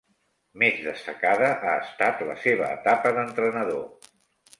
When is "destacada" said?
0.85-1.49